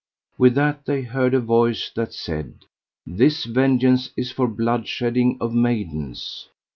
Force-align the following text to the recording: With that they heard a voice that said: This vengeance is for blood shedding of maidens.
With 0.35 0.55
that 0.55 0.87
they 0.87 1.03
heard 1.03 1.35
a 1.35 1.39
voice 1.39 1.91
that 1.95 2.11
said: 2.11 2.65
This 3.05 3.43
vengeance 3.45 4.09
is 4.17 4.31
for 4.31 4.47
blood 4.47 4.87
shedding 4.87 5.37
of 5.39 5.53
maidens. 5.53 6.49